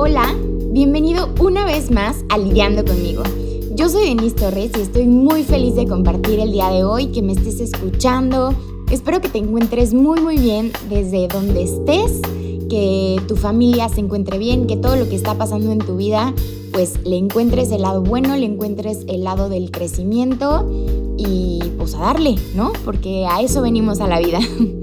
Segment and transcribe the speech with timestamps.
[0.00, 0.32] Hola,
[0.70, 3.24] bienvenido una vez más a Lidiando conmigo.
[3.74, 7.20] Yo soy Denise Torres y estoy muy feliz de compartir el día de hoy, que
[7.20, 8.54] me estés escuchando.
[8.92, 12.20] Espero que te encuentres muy muy bien desde donde estés,
[12.70, 16.32] que tu familia se encuentre bien, que todo lo que está pasando en tu vida,
[16.70, 20.64] pues le encuentres el lado bueno, le encuentres el lado del crecimiento
[21.16, 22.70] y pues a darle, ¿no?
[22.84, 24.38] Porque a eso venimos a la vida.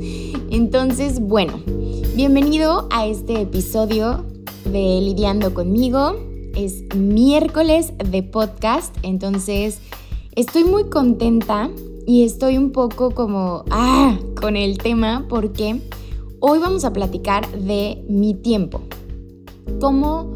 [0.49, 1.53] Entonces, bueno,
[2.17, 4.25] bienvenido a este episodio
[4.65, 6.15] de Lidiando conmigo.
[6.55, 9.79] Es miércoles de podcast, entonces
[10.35, 11.69] estoy muy contenta
[12.05, 15.81] y estoy un poco como, ah, con el tema porque
[16.39, 18.81] hoy vamos a platicar de mi tiempo.
[19.79, 20.35] ¿Cómo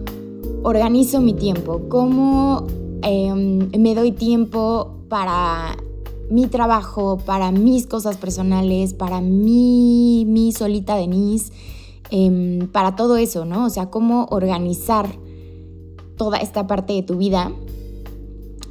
[0.64, 1.82] organizo mi tiempo?
[1.90, 2.68] ¿Cómo
[3.02, 5.78] em, me doy tiempo para
[6.30, 11.52] mi trabajo, para mis cosas personales, para mí, mi solita Denise,
[12.12, 13.66] eh, para todo eso, ¿no?
[13.66, 15.08] O sea, cómo organizar
[16.18, 17.52] toda esta parte de tu vida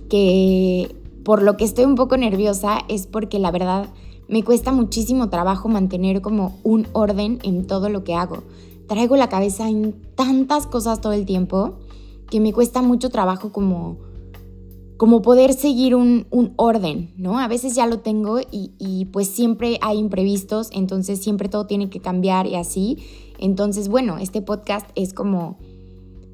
[0.09, 3.89] que por lo que estoy un poco nerviosa es porque la verdad
[4.29, 8.45] me cuesta muchísimo trabajo mantener como un orden en todo lo que hago.
[8.87, 11.79] Traigo la cabeza en tantas cosas todo el tiempo
[12.31, 13.97] que me cuesta mucho trabajo como
[14.99, 17.39] como poder seguir un, orden, ¿no?
[17.39, 22.01] A veces ya lo tengo y, pues siempre hay imprevistos, entonces siempre todo tiene que
[22.01, 22.99] cambiar y así.
[23.39, 25.59] Entonces, bueno, este podcast es como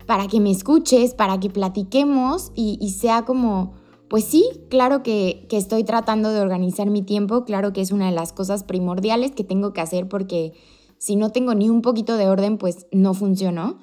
[0.07, 3.75] para que me escuches, para que platiquemos y, sea como,
[4.09, 8.07] pues sí, claro que, que estoy tratando de organizar mi tiempo, claro que es una
[8.07, 10.53] de las cosas primordiales que tengo que hacer porque
[10.99, 13.79] si no tengo ni un poquito de orden, pues no funcionó,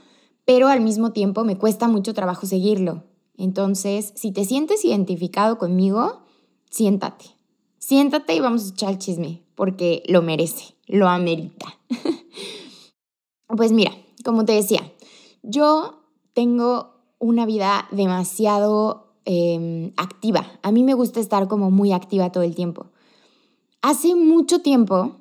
[0.46, 3.04] pero al mismo tiempo me cuesta mucho trabajo seguirlo.
[3.38, 6.22] Entonces, si te sientes identificado conmigo,
[6.70, 7.26] siéntate.
[7.80, 11.80] Siéntate y vamos a echar el chisme, porque lo merece, lo amerita.
[13.56, 13.92] pues mira,
[14.24, 14.92] como te decía,
[15.44, 16.02] yo
[16.34, 20.46] tengo una vida demasiado em, activa.
[20.64, 22.88] A mí me gusta estar como muy activa todo el tiempo.
[23.82, 25.18] Hace mucho tiempo,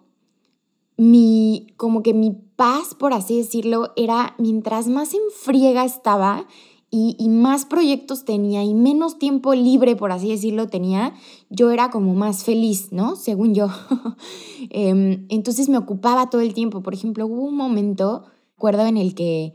[0.96, 6.46] mi, como que mi paz, por así decirlo, era mientras más en friega estaba
[6.92, 11.14] y, más proyectos tenía y menos tiempo libre, por así decirlo, tenía,
[11.48, 13.14] yo era como más feliz, ¿no?
[13.14, 13.68] Según yo.
[14.70, 16.82] Em, entonces me ocupaba todo el tiempo.
[16.82, 18.24] Por ejemplo, hubo un momento,
[18.56, 19.54] recuerdo, en el que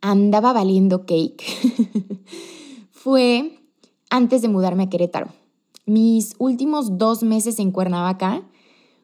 [0.00, 1.42] andaba valiendo cake.
[2.90, 3.58] Fue
[4.08, 5.28] antes de mudarme a Querétaro.
[5.84, 8.42] Mis últimos dos meses en Cuernavaca,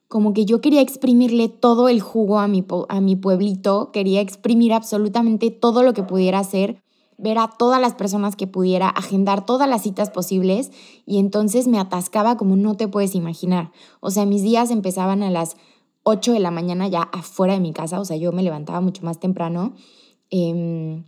[0.09, 4.73] como que yo quería exprimirle todo el jugo a mi, a mi pueblito, quería exprimir
[4.73, 6.83] absolutamente todo lo que pudiera hacer
[7.19, 10.71] ver a todas las personas que pudiera, agendar todas las citas posibles
[11.07, 13.73] y entonces me atascaba como no te puedes imaginar.
[14.01, 15.57] O sea, mis días empezaban a las
[16.03, 19.03] 8 de la mañana ya afuera de mi casa, o sea, yo me levantaba mucho
[19.03, 19.75] más temprano.
[20.31, 21.03] Eh,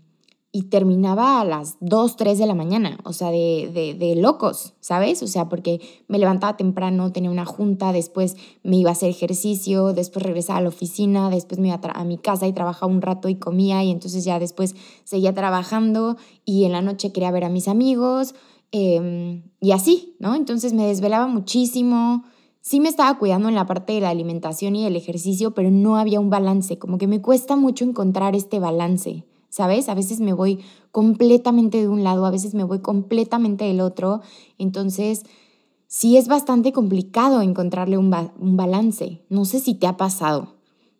[0.50, 5.22] y terminaba a las 2, 3 de la mañana, o sea, de, de, locos, ¿sabes?
[5.22, 9.92] O sea, porque me levantaba temprano, tenía una junta, después me iba a hacer ejercicio,
[9.92, 13.28] después regresaba a la oficina, después me iba a, mi casa y trabajaba un rato
[13.28, 16.16] y comía y entonces ya después seguía trabajando
[16.46, 18.34] y en la noche quería ver a mis amigos
[18.72, 20.34] em, y así, ¿no?
[20.34, 22.24] Entonces me desvelaba muchísimo.
[22.62, 25.96] Sí me estaba cuidando en la parte de la alimentación y el ejercicio, pero no
[25.96, 29.27] había un balance, como que me cuesta mucho encontrar este balance.
[29.48, 29.88] ¿Sabes?
[29.88, 30.60] A veces me voy
[30.90, 34.20] completamente de un lado, a veces me voy completamente del otro.
[34.58, 35.24] Entonces,
[35.86, 39.24] sí es bastante complicado encontrarle un, balance.
[39.28, 40.56] No sé si te ha pasado.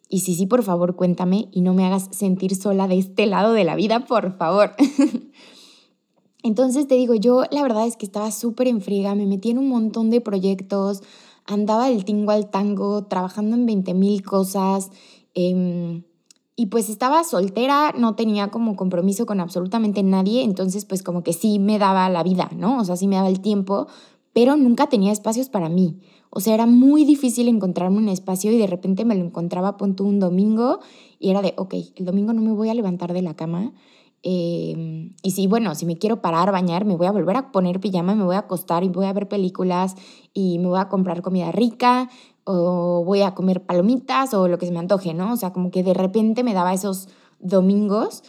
[0.09, 3.53] Y si sí, por favor, cuéntame y no me hagas sentir sola de este lado
[3.53, 4.73] de la vida, por favor.
[6.43, 9.59] Entonces te digo, yo la verdad es que estaba súper en friega, me metí en
[9.59, 11.03] un montón de proyectos,
[11.45, 14.91] andaba del tingo al tango, trabajando en 20 mil cosas.
[15.35, 16.03] Eh,
[16.61, 21.33] y pues estaba soltera, no tenía como compromiso con absolutamente nadie, entonces pues como que
[21.33, 22.81] sí me daba la vida, ¿no?
[22.81, 23.87] O sea, sí me daba el tiempo,
[24.33, 26.01] pero nunca tenía espacios para mí.
[26.31, 30.03] O sea, era muy difícil encontrarme un espacio y de repente me lo encontraba, punto
[30.03, 30.81] un domingo
[31.21, 33.73] y era de, ok, el domingo no me voy a levantar de la cama.
[34.25, 37.79] Em, y sí, bueno, si me quiero parar, bañar, me voy a volver a poner
[37.79, 39.95] pijama, me voy a acostar y voy a ver películas
[40.35, 42.11] y me voy a comprar comida rica
[42.51, 45.35] o voy a comer palomitas o lo que se me antoje, ¿no?
[45.35, 47.09] O sea, como que de repente me daba esos
[47.41, 48.25] domingos,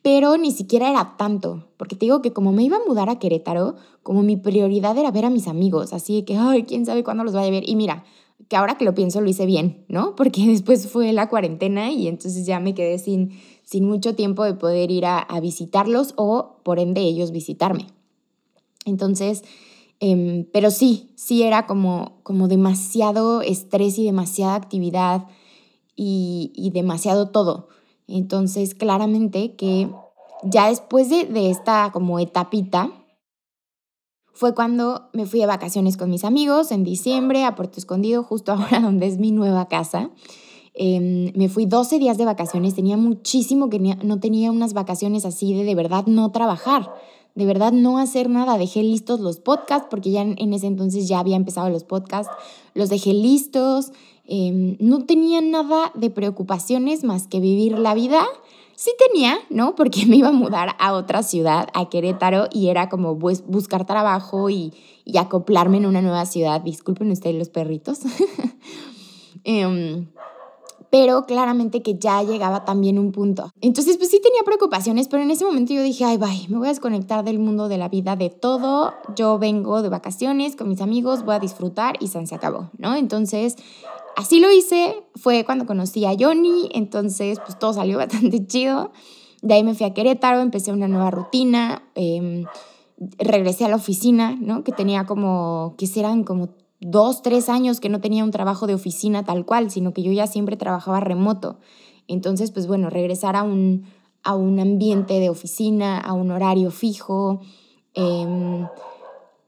[0.00, 3.18] pero ni siquiera era tanto, porque te digo que como me iba a mudar a
[3.18, 3.74] Querétaro,
[4.04, 7.34] como mi prioridad era ver a mis amigos, así que, ay, quién sabe cuándo los
[7.34, 7.68] vaya a ver.
[7.68, 8.04] Y mira,
[8.48, 10.14] que ahora que lo pienso lo hice bien, ¿no?
[10.16, 13.32] Porque después fue la cuarentena y entonces ya me quedé sin,
[13.64, 17.88] sin mucho tiempo de poder ir a, a visitarlos o, por ende, ellos visitarme.
[18.84, 19.42] Entonces,
[20.06, 25.28] Em, pero sí, sí era como, como demasiado estrés y demasiada actividad
[25.96, 27.68] y, y demasiado todo.
[28.06, 29.90] Entonces, claramente que
[30.42, 32.90] ya después de, de esta como etapita,
[34.34, 38.52] fue cuando me fui a vacaciones con mis amigos en diciembre a Puerto Escondido, justo
[38.52, 40.10] ahora donde es mi nueva casa.
[40.74, 45.54] Em, me fui 12 días de vacaciones, tenía muchísimo que no tenía unas vacaciones así
[45.54, 46.92] de de verdad no trabajar,
[47.34, 48.58] de verdad no hacer nada.
[48.58, 52.32] Dejé listos los podcasts porque ya en, ese entonces ya había empezado los podcasts,
[52.74, 53.92] los dejé listos,
[54.26, 58.26] em, no tenía nada de preocupaciones más que vivir la vida
[58.76, 59.74] Sí tenía, ¿no?
[59.76, 63.86] Porque me iba a mudar a otra ciudad, a Querétaro, y era como pues, buscar
[63.86, 64.72] trabajo y,
[65.18, 66.60] acoplarme en una nueva ciudad.
[66.60, 68.00] Disculpen ustedes los perritos.
[69.46, 70.06] Em,
[70.94, 73.50] pero claramente que ya llegaba también un punto.
[73.60, 76.68] Entonces, pues sí tenía preocupaciones, pero en ese momento yo dije, ay, bye, me voy
[76.68, 78.94] a desconectar del mundo de la vida, de todo.
[79.16, 82.94] Yo vengo de vacaciones con mis amigos, voy a disfrutar y se acabó, ¿no?
[82.94, 83.56] Entonces,
[84.14, 88.92] así lo hice, fue cuando conocí a Johnny, entonces pues todo salió bastante chido.
[89.42, 92.44] De ahí me fui a Querétaro, empecé una nueva rutina, em,
[93.18, 94.62] regresé a la oficina, ¿no?
[94.62, 96.50] Que tenía como, que eran como
[96.84, 100.12] dos, tres años que no tenía un trabajo de oficina tal cual, sino que yo
[100.12, 101.58] ya siempre trabajaba remoto.
[102.08, 103.86] Entonces, pues bueno, regresar a un,
[104.22, 107.40] a un ambiente de oficina, a un horario fijo,
[107.94, 108.66] eh,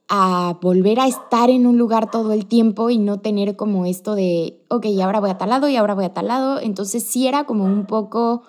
[0.08, 4.14] a volver a estar en un lugar todo el tiempo y no tener como esto
[4.14, 6.58] de, ok, ahora voy a tal lado y ahora voy a tal lado.
[6.58, 8.44] Entonces sí era como un poco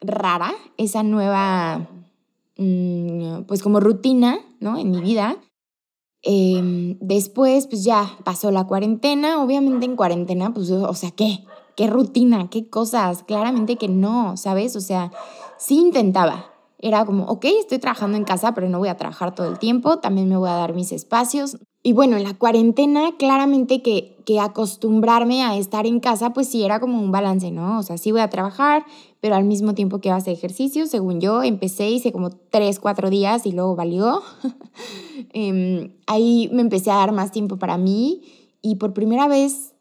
[0.00, 1.88] rara esa nueva,
[2.56, 4.78] mm, pues como rutina, ¿no?
[4.78, 5.38] En mi vida.
[6.22, 9.42] Em, después, pues ya pasó la cuarentena.
[9.42, 11.44] Obviamente en cuarentena, pues, o sea, ¿qué?
[11.76, 12.50] ¿Qué rutina?
[12.50, 13.22] ¿Qué cosas?
[13.22, 14.74] Claramente que no, ¿sabes?
[14.76, 15.12] O sea,
[15.58, 16.46] sí intentaba,
[16.80, 19.98] era como, ok, estoy trabajando en casa, pero no voy a trabajar todo el tiempo,
[19.98, 21.58] también me voy a dar mis espacios.
[21.82, 26.64] Y bueno, en la cuarentena, claramente que, que acostumbrarme a estar en casa, pues sí
[26.64, 27.78] era como un balance, ¿no?
[27.78, 28.84] O sea, sí voy a trabajar,
[29.20, 33.46] pero al mismo tiempo que hacer ejercicio, según yo, empecé, hice como tres, cuatro días
[33.46, 34.22] y luego valió.
[35.32, 38.22] Em, ahí me empecé a dar más tiempo para mí
[38.62, 39.74] y por primera vez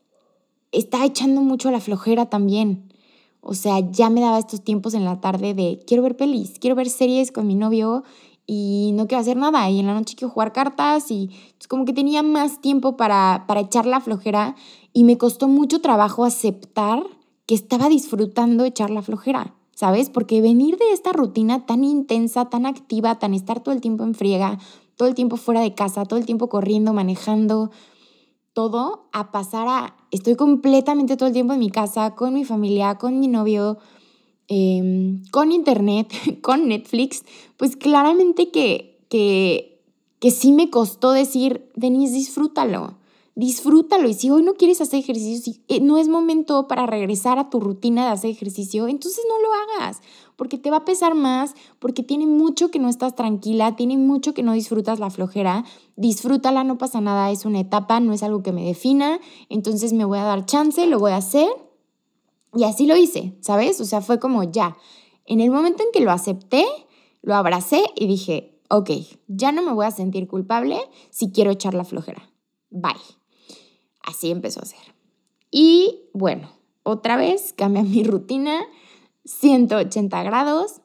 [0.72, 2.92] está echando mucho la flojera también.
[3.40, 6.76] O sea, ya me daba estos tiempos en la tarde de quiero ver pelis, quiero
[6.76, 8.04] ver series con mi novio
[8.48, 9.70] y no quiero hacer nada.
[9.70, 11.30] Y en la noche quiero jugar cartas y
[11.60, 14.56] es como que tenía más tiempo para, para echar la flojera
[14.92, 17.04] y me costó mucho trabajo aceptar
[17.48, 20.10] que estaba disfrutando echar la flojera, ¿sabes?
[20.10, 24.14] Porque venir de esta rutina tan intensa, tan activa, tan estar todo el tiempo en
[24.14, 24.60] friega,
[24.98, 27.72] todo el tiempo fuera de casa, todo el tiempo corriendo, manejando,
[28.52, 32.96] todo a pasar a, estoy completamente todo el tiempo en mi casa, con mi familia,
[32.96, 33.78] con mi novio,
[34.50, 36.12] em, con internet,
[36.42, 37.24] con Netflix,
[37.56, 39.82] pues claramente que, que,
[40.20, 42.98] que sí me costó decir, Denise, disfrútalo
[43.38, 44.10] disfrútalo.
[44.10, 47.52] Y si hoy no quieres hacer ejercicio, si eh, no es momento para regresar a
[47.52, 50.02] tu rutina de hacer ejercicio, entonces no lo hagas,
[50.36, 54.34] porque te va a pesar más, porque tiene mucho que no estás tranquila, tiene mucho
[54.34, 55.66] que no disfrutas la flojera.
[55.96, 59.20] Disfrútala, no pasa nada, es una etapa, no es algo que me defina,
[59.50, 61.48] entonces me voy a dar chance, lo voy a hacer.
[62.56, 63.80] Y así lo hice, ¿sabes?
[63.82, 64.78] O sea, fue como ya.
[65.26, 66.66] En el momento en que lo acepté,
[67.22, 68.90] lo abracé y dije, ok,
[69.28, 70.80] ya no me voy a sentir culpable
[71.12, 72.32] si quiero echar la flojera.
[72.72, 73.17] Bye.
[74.08, 74.80] Así empezó a ser.
[75.52, 76.50] Y bueno,
[76.84, 78.62] otra vez cambia mi rutina,
[79.26, 80.82] 180 grados,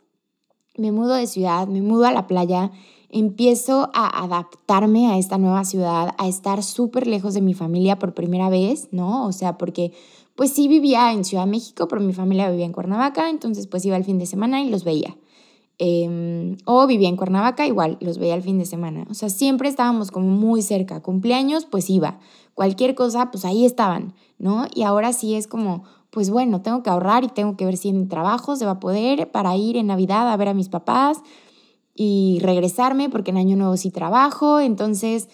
[0.77, 2.73] me mudo de ciudad, me mudo a la playa,
[3.11, 8.14] empiezo a adaptarme a esta nueva ciudad, a estar súper lejos de mi familia por
[8.14, 9.26] primera vez, ¿no?
[9.26, 9.93] O sea, porque
[10.35, 13.85] pues sí vivía en Ciudad de México, pero mi familia vivía en Cuernavaca, entonces pues
[13.85, 15.17] iba el fin de semana y los veía.
[15.79, 19.07] Em, o vivía en Cuernavaca, igual los veía el fin de semana.
[19.11, 21.02] O sea, siempre estábamos como muy cerca.
[21.02, 22.19] Cumpleaños, pues iba
[22.54, 24.66] cualquier cosa, pues ahí estaban, ¿no?
[24.75, 27.88] Y ahora sí es como, pues bueno, tengo que ahorrar y tengo que ver si
[27.88, 30.68] en mi trabajo se va a poder para ir en Navidad a ver a mis
[30.68, 31.23] papás
[31.94, 35.28] y regresarme porque en Año Nuevo sí trabajo, entonces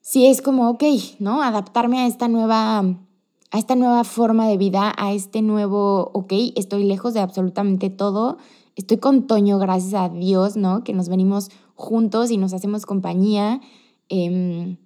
[0.00, 0.84] sí es como, ok,
[1.18, 1.42] ¿no?
[1.42, 6.84] Adaptarme a esta nueva, a esta nueva forma de vida, a este nuevo, ok, estoy
[6.84, 8.38] lejos de absolutamente todo,
[8.76, 10.82] estoy con Toño, gracias a Dios, ¿no?
[10.82, 13.60] Que nos venimos juntos y nos hacemos compañía.
[14.08, 14.76] Eh,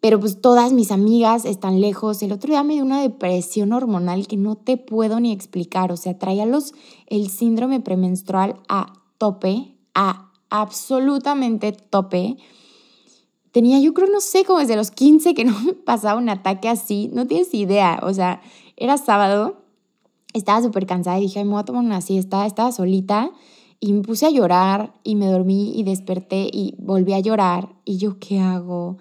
[0.00, 2.22] pero pues todas mis amigas están lejos.
[2.22, 5.90] El otro día me dio una depresión hormonal que no te puedo ni explicar.
[5.90, 6.72] O sea, traía los,
[7.06, 12.36] el síndrome premenstrual a tope, a absolutamente tope.
[13.50, 16.68] Tenía, yo creo, no sé, como desde los 15 que no me pasaba un ataque
[16.68, 17.10] así.
[17.12, 17.98] No tienes idea.
[18.02, 18.40] O sea,
[18.76, 19.62] era sábado,
[20.32, 22.46] estaba súper cansada y dije, Ay, me voy a tomar una siesta.
[22.46, 23.32] Estaba solita
[23.80, 27.74] y me puse a llorar y me dormí y desperté y volví a llorar.
[27.84, 28.98] Y yo, ¿qué hago?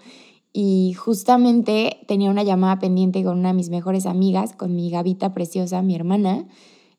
[0.54, 5.34] Y justamente tenía una llamada pendiente con una de mis mejores amigas, con mi Gavita
[5.34, 6.48] preciosa, mi hermana.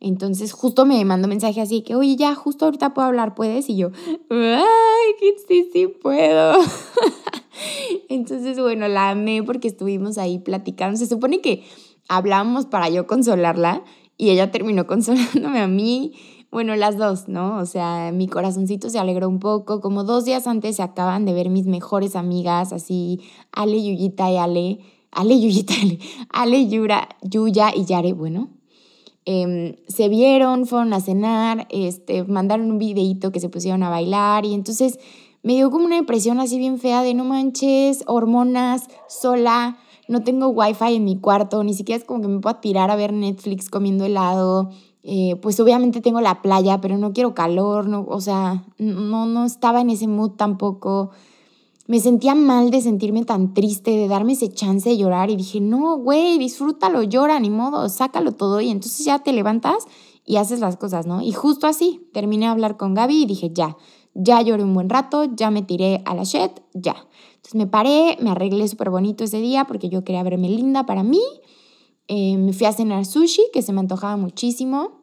[0.00, 3.68] Entonces justo me mandó mensaje así que, oye, ya, justo ahorita puedo hablar, ¿puedes?
[3.68, 3.90] Y yo,
[4.30, 6.54] ay, sí, sí puedo.
[8.08, 10.96] Entonces, bueno, la amé porque estuvimos ahí platicando.
[10.96, 11.64] Se supone que
[12.08, 13.82] hablamos para yo consolarla
[14.16, 16.12] y ella terminó consolándome a mí.
[16.50, 17.58] Bueno, las dos, ¿no?
[17.58, 19.80] O sea, mi corazoncito se alegró un poco.
[19.80, 23.20] Como dos días antes se acaban de ver mis mejores amigas, así,
[23.52, 24.78] Ale, Yuyita y Ale.
[25.10, 25.98] Ale, Yuyita, Ale.
[26.30, 28.48] Ale, Yura, Yuya y Yare, bueno,
[29.30, 34.46] Em, se vieron, fueron a cenar, este, mandaron un videito que se pusieron a bailar
[34.46, 34.98] y entonces
[35.42, 39.76] me dio como una impresión así bien fea de no manches, hormonas, sola,
[40.08, 42.96] no tengo wifi en mi cuarto, ni siquiera es como que me puedo tirar a
[42.96, 44.70] ver Netflix comiendo helado.
[45.10, 49.46] Eh, pues obviamente tengo la playa, pero no quiero calor, no, o sea, no, no
[49.46, 51.12] estaba en ese mood tampoco
[51.88, 55.58] me sentía mal de sentirme tan triste, de darme ese chance de llorar y dije,
[55.58, 59.86] no, güey, disfrútalo, llora, ni modo, sácalo todo y entonces ya te levantas
[60.26, 61.22] y haces las cosas, ¿no?
[61.22, 63.78] Y justo así, terminé de hablar con Gaby y dije, ya,
[64.12, 66.94] ya lloré un buen rato, ya me tiré a la shed, ya.
[67.36, 71.02] Entonces me paré, me arreglé súper bonito ese día porque yo quería verme linda para
[71.02, 71.22] mí.
[72.06, 74.97] Eh, me fui a cenar sushi, que se me antojaba muchísimo.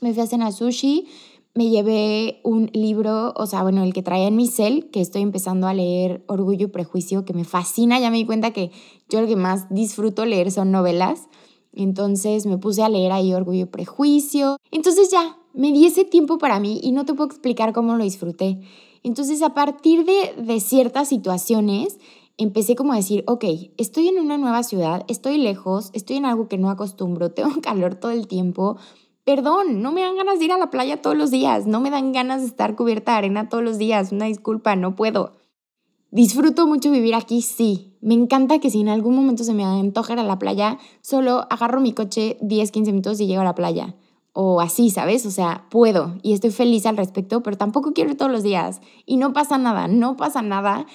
[0.00, 1.06] Me fui a cenar sushi,
[1.54, 5.22] me llevé un libro, o sea, bueno, el que traía en mi cel, que estoy
[5.22, 8.70] empezando a leer Orgullo y Prejuicio, que me fascina, ya me di cuenta que
[9.08, 11.28] yo lo que más disfruto leer son novelas.
[11.72, 14.56] Entonces me puse a leer ahí Orgullo y Prejuicio.
[14.70, 18.04] Entonces ya, me di ese tiempo para mí y no te puedo explicar cómo lo
[18.04, 18.60] disfruté.
[19.02, 21.98] Entonces a partir de, de ciertas situaciones,
[22.40, 23.44] empecé como a decir, ok,
[23.76, 27.96] estoy en una nueva ciudad, estoy lejos, estoy en algo que no acostumbro, tengo calor
[27.96, 28.78] todo el tiempo,
[29.24, 31.90] Perdón, no me dan ganas de ir a la playa todos los días, no me
[31.90, 35.40] dan ganas de estar cubierta de arena todos los días, una disculpa, no puedo.
[36.10, 37.96] Disfruto mucho vivir aquí, sí.
[38.00, 41.46] Me encanta que si en algún momento se me antoja ir a la playa, solo
[41.50, 43.94] agarro mi coche 10, 15 minutos y llego a la playa.
[44.32, 45.24] O así, ¿sabes?
[45.26, 48.80] O sea, puedo y estoy feliz al respecto, pero tampoco quiero ir todos los días.
[49.06, 50.86] Y no pasa nada, no pasa nada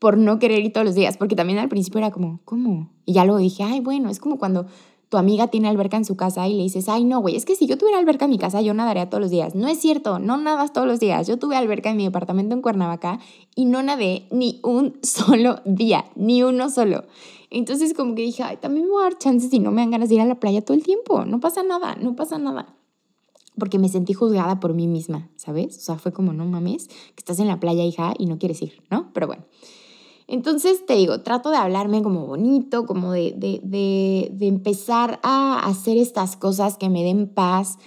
[0.00, 2.90] por no querer ir todos los días, porque también al principio era como, ¿cómo?
[3.04, 4.66] Y ya luego dije, ay, bueno, es como cuando
[5.14, 7.54] tu amiga tiene alberca en su casa y le dices, ay, no, güey, es que
[7.54, 9.54] si yo tuviera alberca en mi casa, yo nadaría todos los días.
[9.54, 11.28] No es cierto, no nadas todos los días.
[11.28, 13.20] Yo tuve alberca en mi departamento en Cuernavaca
[13.54, 17.04] y no nadé ni un solo día, ni uno solo.
[17.50, 19.92] Entonces como que dije, ay, también me voy a dar chances si no me dan
[19.92, 21.24] ganas de ir a la playa todo el tiempo.
[21.24, 22.74] No pasa nada, no pasa nada.
[23.56, 25.78] Porque me sentí juzgada por mí misma, ¿sabes?
[25.78, 28.60] O sea, fue como, no mames, que estás en la playa, hija, y no quieres
[28.62, 29.12] ir, ¿no?
[29.14, 29.44] Pero bueno.
[30.26, 36.36] Entonces, te digo, trato de hablarme como bonito, como de, de, empezar a hacer estas
[36.36, 37.78] cosas que me den paz,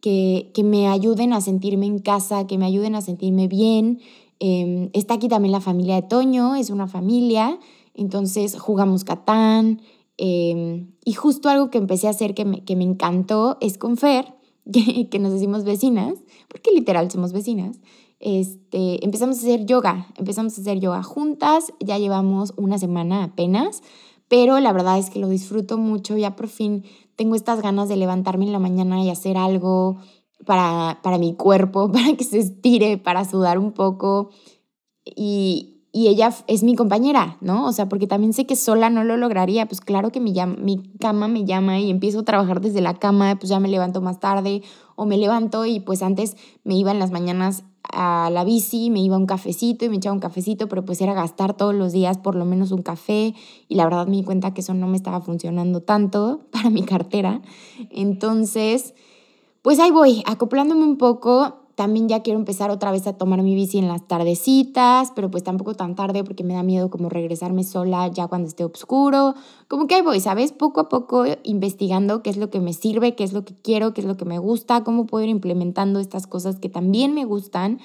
[0.00, 4.00] que, que, me ayuden a sentirme en casa, que me ayuden a sentirme bien.
[4.40, 7.58] Em, está aquí también la familia de Toño, es una familia,
[7.94, 9.80] entonces jugamos Catán.
[10.18, 13.96] Em, y justo algo que empecé a hacer que me, que me encantó es con
[13.96, 14.34] Fer,
[15.10, 17.78] que nos decimos vecinas, porque literal somos vecinas
[18.24, 23.82] este, empezamos a hacer yoga, empezamos a hacer yoga juntas, ya llevamos una semana apenas,
[24.28, 26.84] pero la verdad es que lo disfruto mucho, ya por fin
[27.16, 29.98] tengo estas ganas de levantarme en la mañana y hacer algo
[30.46, 34.30] para, para mi cuerpo, para que se estire, para sudar un poco.
[35.04, 37.66] Y, y ella es mi compañera, ¿no?
[37.66, 40.82] O sea, porque también sé que sola no lo lograría, pues claro que mi, mi
[40.98, 44.18] cama me llama y empiezo a trabajar desde la cama, pues ya me levanto más
[44.18, 44.62] tarde
[44.96, 49.00] o me levanto y pues antes me iba en las mañanas a la bici, me
[49.00, 51.92] iba a un cafecito y me echaba un cafecito, pero pues era gastar todos los
[51.92, 53.34] días por lo menos un café
[53.68, 56.82] y la verdad me di cuenta que eso no me estaba funcionando tanto para mi
[56.82, 57.42] cartera.
[57.90, 58.94] Entonces,
[59.62, 63.54] pues ahí voy, acoplándome un poco, también ya quiero empezar otra vez a tomar mi
[63.54, 67.64] bici en las tardecitas, pero pues tampoco tan tarde porque me da miedo como regresarme
[67.64, 69.34] sola ya cuando esté oscuro.
[69.68, 70.52] Como que ahí voy, ¿sabes?
[70.52, 73.94] Poco a poco investigando qué es lo que me sirve, qué es lo que quiero,
[73.94, 77.24] qué es lo que me gusta, cómo puedo ir implementando estas cosas que también me
[77.24, 77.80] gustan.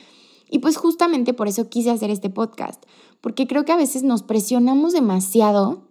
[0.50, 2.84] Y pues justamente por eso quise hacer este podcast,
[3.22, 5.84] porque creo que a veces nos presionamos demasiado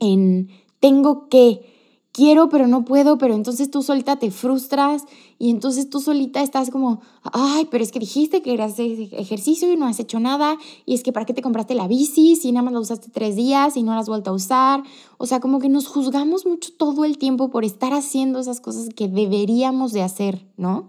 [0.00, 0.48] en
[0.80, 1.75] tengo que,
[2.16, 5.04] quiero, pero no puedo, pero entonces tú solita te frustras
[5.38, 9.76] y entonces tú solita estás como, ay, pero es que dijiste que eras ejercicio y
[9.76, 10.56] no has hecho nada,
[10.86, 13.36] y es que para qué te compraste la bici si nada más la usaste tres
[13.36, 14.82] días y no la has vuelto a usar.
[15.18, 18.88] O sea, como que nos juzgamos mucho todo el tiempo por estar haciendo esas cosas
[18.96, 20.88] que deberíamos de hacer, ¿no?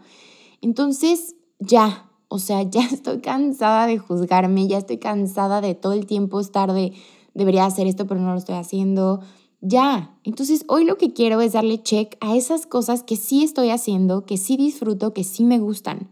[0.61, 6.05] Entonces, ya, o sea, ya estoy cansada de juzgarme, ya estoy cansada de todo el
[6.05, 6.93] tiempo estar de,
[7.33, 9.19] debería hacer esto, pero no lo estoy haciendo
[9.61, 10.17] ya.
[10.23, 14.25] Entonces hoy lo que quiero es darle check a esas cosas que sí estoy haciendo,
[14.25, 16.09] que sí disfruto, que sí me gustan.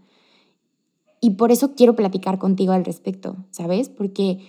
[1.21, 3.89] Y por eso quiero platicar contigo al respecto, ¿sabes?
[3.89, 4.39] Porque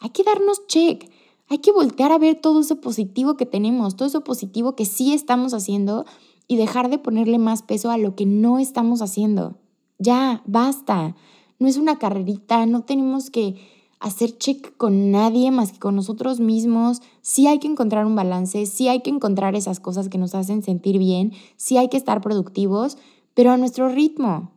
[0.00, 1.10] hay que darnos check,
[1.48, 5.14] hay que voltear a ver todo eso positivo que tenemos, todo eso positivo que sí
[5.14, 6.04] estamos haciendo
[6.48, 9.56] y dejar de ponerle más peso a lo que no estamos haciendo.
[9.98, 11.16] Ya, basta.
[11.58, 13.56] No es una carrerita, no tenemos que
[14.00, 17.00] hacer check con nadie más que con nosotros mismos.
[17.22, 20.62] Sí hay que encontrar un balance, sí hay que encontrar esas cosas que nos hacen
[20.62, 22.98] sentir bien, sí hay que estar productivos,
[23.34, 24.52] pero a nuestro ritmo,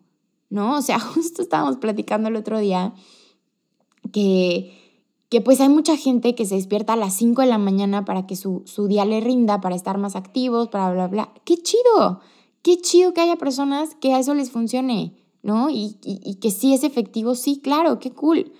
[0.49, 0.77] ¿no?
[0.77, 2.93] O sea, justo estábamos platicando el otro día
[4.11, 4.73] que,
[5.29, 8.27] que pues hay mucha gente que se despierta a las 5 de la mañana para
[8.27, 11.33] que su, su día le rinda, para estar más activos, para bla, bla.
[11.45, 12.21] ¡Qué chido!
[12.61, 15.69] Qué chido que haya personas que a eso les funcione, ¿no?
[15.69, 18.51] Y, y, y que sí es efectivo, sí, claro, qué cool.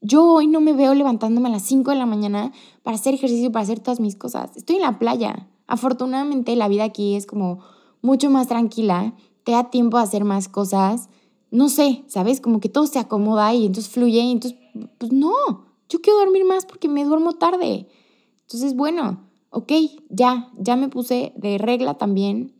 [0.00, 2.52] Yo hoy no me veo levantándome a las 5 de la mañana
[2.84, 4.56] para hacer ejercicio, para hacer todas mis cosas.
[4.56, 5.48] Estoy en la playa.
[5.66, 7.58] Afortunadamente la vida aquí es como
[8.00, 11.08] mucho más tranquila, te da tiempo a hacer más cosas.
[11.50, 12.40] No sé, ¿sabes?
[12.40, 14.58] Como que todo se acomoda y entonces fluye y entonces,
[14.98, 15.32] pues no,
[15.88, 17.88] yo quiero dormir más porque me duermo tarde.
[18.42, 19.72] Entonces, bueno, ok,
[20.10, 22.54] ya, ya me puse de regla también,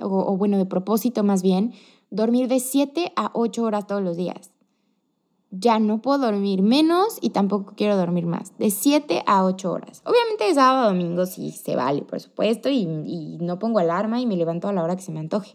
[0.00, 1.72] o, o bueno, de propósito más bien,
[2.10, 4.53] dormir de 7 a 8 horas todos los días
[5.56, 10.02] ya no puedo dormir menos y tampoco quiero dormir más, de 7 a 8 horas.
[10.04, 14.26] Obviamente de sábado domingo sí se vale, por supuesto, y, y, no pongo alarma y
[14.26, 15.54] me levanto a la hora que se me antoje.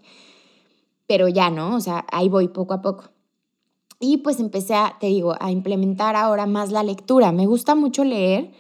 [1.07, 3.05] Pero ya no, o sea, ahí voy poco a poco.
[3.99, 7.31] Y pues empecé a, te digo, a implementar ahora más la lectura.
[7.31, 8.51] Me gusta mucho leer,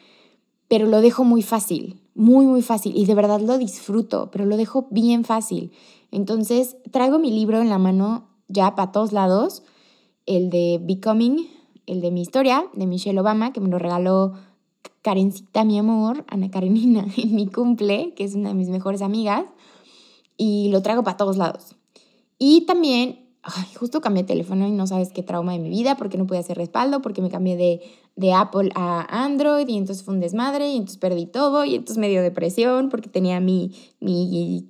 [0.67, 2.97] pero lo dejo muy fácil, muy, muy fácil.
[2.97, 5.71] Y de verdad lo disfruto, pero lo dejo bien fácil.
[6.11, 9.63] Entonces, traigo mi libro en la mano ya para todos lados
[10.29, 11.49] el de Becoming,
[11.87, 14.33] el de mi historia, de Michelle Obama, que me lo regaló
[15.01, 19.45] Karencita, mi amor, Ana Karenina, en mi cumple, que es una de mis mejores amigas,
[20.37, 21.75] y lo traigo para todos lados.
[22.37, 23.27] Y también,
[23.79, 26.41] justo cambié de teléfono y no sabes qué trauma de mi vida, porque no podía
[26.41, 27.81] hacer respaldo, porque me cambié de,
[28.15, 31.97] de Apple a Android y entonces fue un desmadre y entonces perdí todo y entonces
[31.97, 34.69] me dio depresión porque tenía mi, mi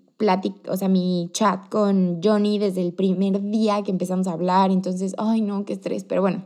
[0.68, 5.16] o sea, mi chat con Johnny desde el primer día que empezamos a hablar, entonces,
[5.18, 6.44] ay no, qué estrés, pero bueno.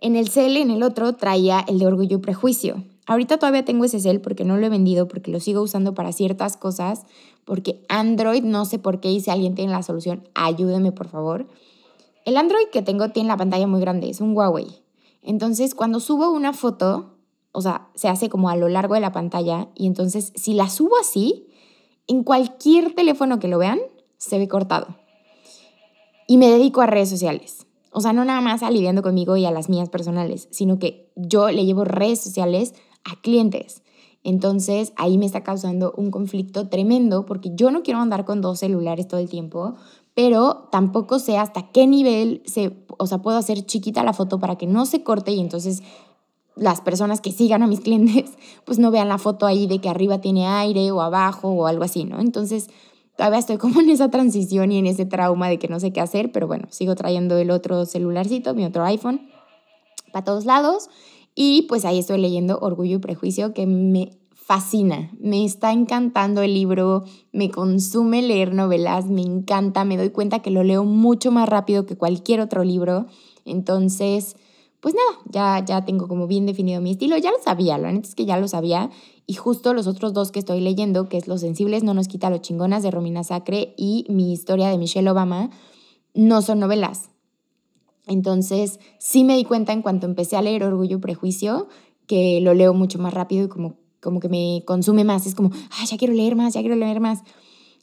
[0.00, 2.84] En el cel, en el otro, traía el de orgullo y prejuicio.
[3.06, 6.12] Ahorita todavía tengo ese cel porque no lo he vendido, porque lo sigo usando para
[6.12, 7.04] ciertas cosas,
[7.44, 11.46] porque Android, no sé por qué, y si alguien tiene la solución, ayúdeme por favor.
[12.24, 14.82] El Android que tengo tiene la pantalla muy grande, es un Huawei.
[15.22, 17.14] Entonces, cuando subo una foto,
[17.52, 20.68] o sea, se hace como a lo largo de la pantalla, y entonces si la
[20.68, 21.48] subo así,
[22.08, 23.78] en cualquier teléfono que lo vean,
[24.16, 24.96] se ve cortado.
[26.26, 27.66] Y me dedico a redes sociales.
[27.90, 28.70] O sea, no nada más a
[29.02, 33.82] conmigo y a las mías personales, sino que yo le llevo redes sociales a clientes.
[34.24, 38.58] Entonces ahí me está causando un conflicto tremendo porque yo no quiero andar con dos
[38.58, 39.76] celulares todo el tiempo,
[40.14, 44.56] pero tampoco sé hasta qué nivel se, o sea, puedo hacer chiquita la foto para
[44.56, 45.82] que no se corte y entonces
[46.58, 48.32] las personas que sigan a mis clientes,
[48.64, 51.84] pues no vean la foto ahí de que arriba tiene aire o abajo o algo
[51.84, 52.20] así, ¿no?
[52.20, 52.68] Entonces,
[53.16, 56.00] todavía estoy como en esa transición y en ese trauma de que no sé qué
[56.00, 59.28] hacer, pero bueno, sigo trayendo el otro celularcito, mi otro iPhone,
[60.12, 60.88] para todos lados.
[61.34, 64.10] Y pues ahí estoy leyendo Orgullo y Prejuicio, que me
[64.48, 70.40] fascina, me está encantando el libro, me consume leer novelas, me encanta, me doy cuenta
[70.40, 73.06] que lo leo mucho más rápido que cualquier otro libro.
[73.44, 74.36] Entonces,
[74.80, 77.16] pues nada, ya, ya tengo como bien definido mi estilo.
[77.18, 78.90] Ya lo sabía, la neta es que ya lo sabía.
[79.26, 82.30] Y justo los otros dos que estoy leyendo, que es Los Sensibles no nos quita
[82.30, 85.50] los chingonas de Romina Sacre y Mi historia de Michelle Obama,
[86.14, 87.10] no son novelas.
[88.06, 91.68] Entonces, sí me di cuenta en cuanto empecé a leer Orgullo y Prejuicio,
[92.06, 95.26] que lo leo mucho más rápido y como, como que me consume más.
[95.26, 97.22] Es como, ay, ya quiero leer más, ya quiero leer más.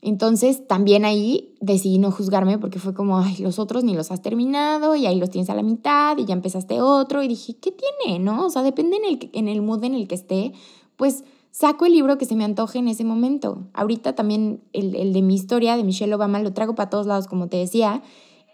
[0.01, 4.21] Entonces también ahí decidí no juzgarme porque fue como, ay, los otros ni los has
[4.21, 7.71] terminado y ahí los tienes a la mitad y ya empezaste otro y dije, ¿qué
[7.71, 8.19] tiene?
[8.19, 8.45] ¿No?
[8.45, 10.53] O sea, depende en el, en el mood en el que esté,
[10.95, 13.65] pues saco el libro que se me antoje en ese momento.
[13.73, 17.27] Ahorita también el, el de mi historia de Michelle Obama lo traigo para todos lados,
[17.27, 18.03] como te decía.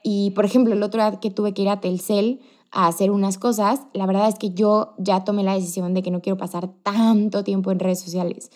[0.04, 2.40] Y por ejemplo, el otro día que tuve que ir a Telcel
[2.72, 6.12] a hacer unas cosas, la verdad es que yo ya tomé la decisión de que
[6.12, 8.52] no quiero pasar tanto tiempo en redes sociales.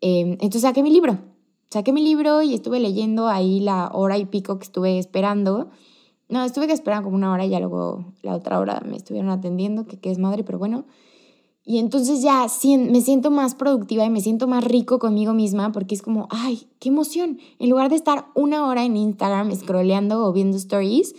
[0.00, 1.29] Eh, entonces saqué mi libro
[1.70, 5.70] saqué mi libro y estuve leyendo ahí la hora y pico que estuve esperando.
[6.28, 9.30] No, estuve que esperar como una hora y ya luego la otra hora me estuvieron
[9.30, 10.84] atendiendo, que, que es madre, pero bueno.
[11.64, 15.94] Y entonces ya me siento más productiva y me siento más rico conmigo misma porque
[15.94, 17.38] es como, ay, qué emoción.
[17.58, 21.14] En lugar de estar una hora en Instagram scrolleando o viendo stories,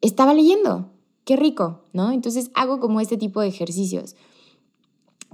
[0.00, 0.90] estaba leyendo.
[1.24, 2.12] Qué rico, ¿no?
[2.12, 4.14] Entonces hago como este tipo de ejercicios.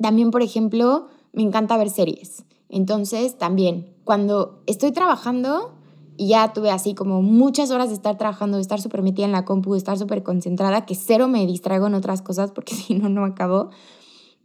[0.00, 2.44] También, por ejemplo, me encanta ver series.
[2.74, 5.74] Entonces, también, cuando estoy trabajando
[6.16, 9.30] y ya tuve así como muchas horas de estar trabajando, de estar súper metida en
[9.30, 12.94] la compu, de estar súper concentrada, que cero me distraigo en otras cosas porque si
[12.94, 13.70] no, no acabo.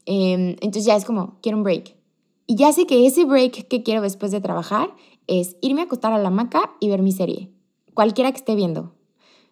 [0.05, 1.95] Em, entonces ya es como, quiero un break.
[2.45, 4.91] Y ya sé que ese break que quiero después de trabajar
[5.25, 7.49] es irme a acostar a la hamaca y ver mi serie,
[7.95, 8.93] cualquiera que esté viendo.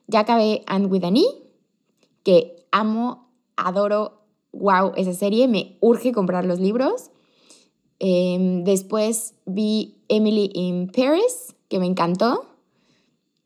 [0.05, 1.25] Ya acabé And With an E,
[2.21, 7.09] que amo, adoro, wow, esa serie, me urge comprar los libros.
[7.99, 12.45] Em, después vi Emily in Paris, que me encantó.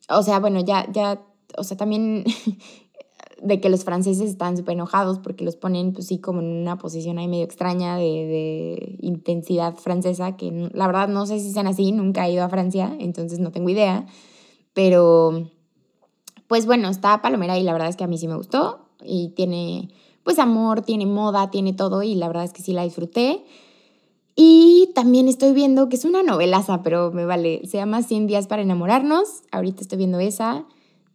[0.09, 1.21] O sea, bueno, ya, ya,
[1.57, 2.25] o sea, también
[3.41, 6.77] de que los franceses están súper enojados porque los ponen, pues sí, como en una
[6.77, 11.67] posición ahí medio extraña de, de, intensidad francesa, que la verdad no sé si sean
[11.67, 14.05] así, nunca he ido a Francia, entonces no tengo idea.
[14.73, 15.49] Pero,
[16.47, 19.29] pues bueno, está Palomera y la verdad es que a mí sí me gustó y
[19.29, 19.89] tiene,
[20.23, 23.43] pues amor, tiene moda, tiene todo y la verdad es que sí la disfruté.
[24.35, 28.47] Y también estoy viendo que es una novelaza, pero me vale, se llama 100 días
[28.47, 30.65] para enamorarnos, ahorita estoy viendo esa.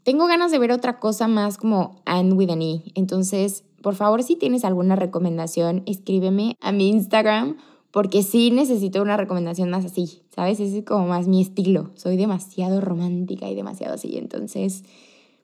[0.03, 2.83] Tengo ganas de ver otra cosa más como And with an E.
[2.95, 7.57] Entonces, por favor, si tienes alguna recomendación, escríbeme a mi Instagram
[7.91, 10.61] porque sí necesito una recomendación más así, ¿sabes?
[10.61, 11.91] Ese es como más mi estilo.
[11.95, 14.19] Soy demasiado romántica y demasiado así.
[14.19, 14.85] Entonces,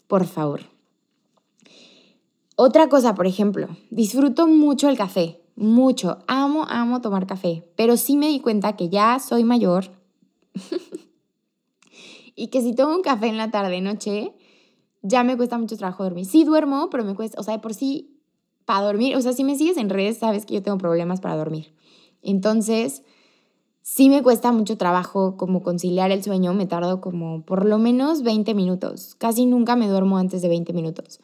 [0.06, 0.61] por favor.
[2.56, 6.19] Otra cosa, por ejemplo, disfruto mucho el café, mucho.
[6.27, 9.91] Amo, amo tomar café, pero sí me di cuenta que ya soy mayor
[12.35, 14.35] y que si tomo un café en la tarde, noche,
[15.03, 16.27] ya me cuesta mucho trabajo dormir.
[16.27, 18.19] Sí duermo, pero me cuesta, o sea, de por sí,
[18.65, 21.37] para dormir, o sea, si me sigues en redes, sabes que yo tengo problemas para
[21.37, 21.75] dormir.
[22.23, 23.03] Entonces,
[23.83, 28.23] sí me cuesta mucho trabajo como conciliar el sueño, me tardo como por lo menos
[28.23, 29.17] 20 minutos.
[29.17, 31.21] Casi nunca me duermo antes de 20 minutos.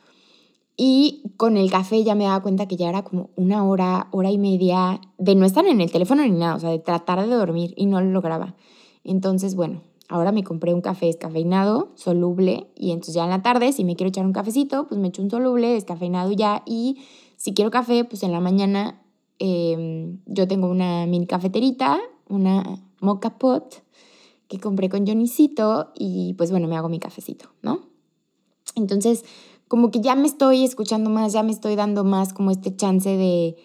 [0.78, 4.30] Y con el café ya me daba cuenta que ya era como una hora, hora
[4.30, 7.34] y media de no estar en el teléfono ni nada, o sea, de tratar de
[7.34, 8.54] dormir y no lo lograba.
[9.02, 13.72] Entonces, bueno, Ahora me compré un café descafeinado, soluble, y entonces ya en la tarde,
[13.72, 16.96] si me quiero echar un cafecito, pues me echo un soluble, descafeinado ya, y
[17.36, 19.02] si quiero café, pues en la mañana
[19.38, 23.82] em, yo tengo una mini cafeterita, una mocha pot,
[24.48, 27.80] que compré con Johnnycito, y pues bueno, me hago mi cafecito, ¿no?
[28.76, 29.26] Entonces,
[29.68, 33.08] como que ya me estoy escuchando más, ya me estoy dando más como este chance
[33.08, 33.56] de,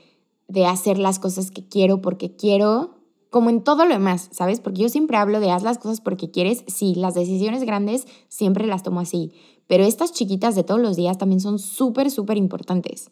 [0.48, 2.92] de hacer las cosas que quiero porque quiero
[3.30, 4.60] como en todo lo demás, ¿sabes?
[4.60, 8.68] Porque yo siempre hablo de haz las cosas porque quieres, sí, las decisiones grandes siempre
[8.68, 9.34] las tomo así,
[9.66, 13.10] pero estas chiquitas de todos los días también son súper, súper importantes.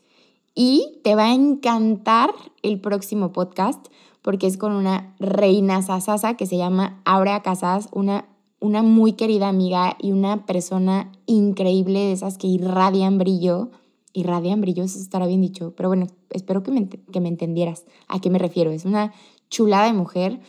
[0.54, 3.88] Y te va a encantar el próximo podcast
[4.22, 8.26] porque es con una reina sasasa que se llama Aurea Casas, una,
[8.62, 13.72] una muy querida amiga y una persona increíble de esas que irradian brillo.
[14.14, 18.22] Irradian brillo, eso estará bien dicho, pero bueno, espero que me, que me entendieras a
[18.22, 18.72] qué me refiero.
[18.72, 19.14] Es una
[19.50, 20.40] chulada de mujer.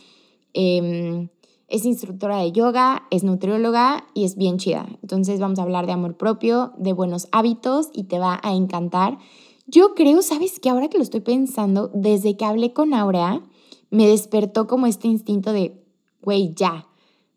[0.53, 1.29] Em,
[1.67, 4.87] es instructora de yoga, es nutrióloga y es bien chida.
[5.01, 9.17] Entonces vamos a hablar de amor propio, de buenos hábitos y te va a encantar.
[9.65, 13.41] Yo creo, sabes que ahora que lo estoy pensando, desde que hablé con Aurea,
[13.89, 15.83] me despertó como este instinto de,
[16.21, 16.85] güey, ya,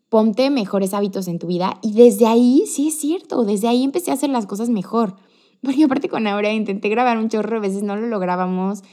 [0.09, 1.79] ponte mejores hábitos en tu vida.
[1.81, 5.15] Y desde ahí, sí es cierto, desde ahí empecé a hacer las cosas mejor.
[5.61, 8.83] Porque aparte con Aurea intenté grabar un chorro, a veces no lo lográbamos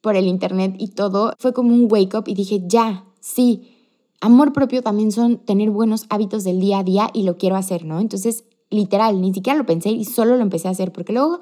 [0.00, 3.76] por el internet y todo, fue como un wake up y dije, ya, sí,
[4.20, 7.84] amor propio también son tener buenos hábitos del día a día y lo quiero hacer,
[7.84, 8.00] ¿no?
[8.00, 11.40] Entonces, literal, ni siquiera lo pensé y solo lo empecé a hacer, porque luego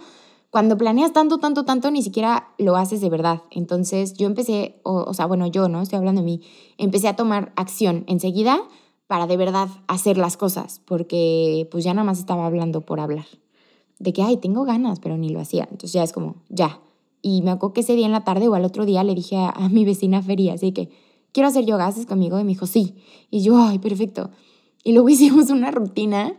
[0.48, 3.42] cuando planeas tanto, tanto, tanto, ni siquiera lo haces de verdad.
[3.50, 5.82] Entonces yo empecé, o, o, sea, bueno, yo, ¿no?
[5.82, 6.40] Estoy hablando de mí,
[6.78, 8.62] empecé a tomar acción enseguida
[9.06, 13.26] para de verdad hacer las cosas, porque pues ya nada más estaba hablando por hablar.
[13.98, 15.64] De que, ay, tengo ganas, pero ni lo hacía.
[15.64, 16.80] Entonces ya es como, ya,
[17.22, 19.36] y me acuerdo que ese día en la tarde o al otro día le dije
[19.36, 20.90] a, mi vecina Feria, así que,
[21.32, 22.38] quiero hacer yoga, ¿haces conmigo?
[22.38, 22.94] Y me dijo, sí.
[23.32, 24.30] Y yo, ay, perfecto.
[24.84, 26.38] Y luego hicimos una rutina,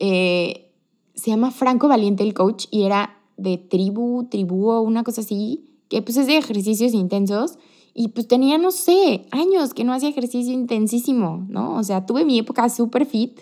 [0.00, 0.72] eh,
[1.14, 5.68] se llama Franco Valiente el coach, y era de tribu, tribu o una cosa así,
[5.88, 7.58] que pues es de ejercicios intensos.
[7.94, 11.76] Y pues tenía, no sé, años que no hacía ejercicio intensísimo, ¿no?
[11.76, 13.40] O sea, tuve mi época súper fit.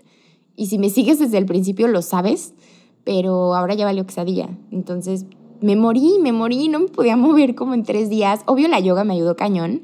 [0.57, 2.55] Y si me sigues desde el principio, lo sabes.
[3.05, 4.51] Pero ahora ya valió quesadilla.
[4.71, 5.25] Entonces,
[5.61, 8.41] me morí, me morí, no me podía mover como en tres días.
[8.47, 9.83] Obvio la yoga me ayudó cañón,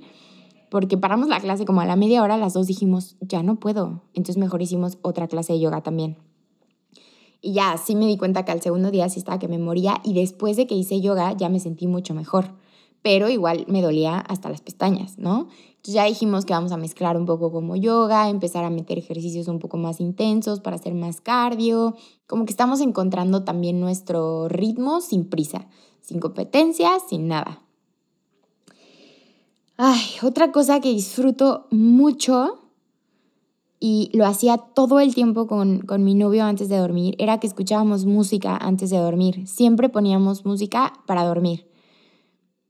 [0.70, 4.02] porque paramos la clase como a la media hora, las dos dijimos, ya no puedo.
[4.14, 6.16] Entonces mejor hicimos otra clase de yoga también.
[7.40, 10.00] Y ya, sí me di cuenta que al segundo día sí estaba que me moría
[10.02, 12.46] y después de que hice yoga ya me sentí mucho mejor.
[13.07, 15.47] Pero igual me dolía hasta las pestañas, ¿no?
[15.77, 19.47] Entonces ya dijimos que vamos a mezclar un poco como yoga, empezar a meter ejercicios
[19.47, 21.95] un poco más intensos para hacer más cardio.
[22.27, 25.69] Como que estamos encontrando también nuestro ritmo sin prisa,
[26.01, 27.62] sin competencia, sin nada.
[29.77, 32.59] Ay, otra cosa que disfruto mucho
[33.79, 37.47] y lo hacía todo el tiempo con, con, mi novio antes de dormir, era que
[37.47, 39.47] escuchábamos música antes de dormir.
[39.47, 41.69] Siempre poníamos música para dormir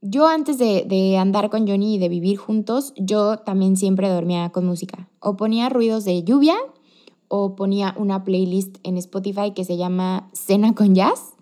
[0.09, 4.49] yo antes de, de, andar con Johnny y de vivir juntos, yo también siempre dormía
[4.51, 5.09] con música.
[5.19, 6.55] O ponía ruidos de lluvia
[7.27, 11.35] o ponía una playlist en Spotify que se llama Cena con Jazz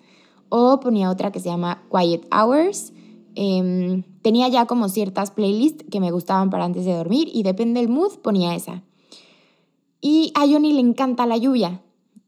[0.49, 2.93] o ponía otra que se llama Quiet Hours.
[3.35, 7.81] Em, tenía ya como ciertas playlists que me gustaban para antes de dormir y depende
[7.81, 8.83] del mood ponía esa.
[10.01, 11.81] Y a Johnny le encanta la lluvia,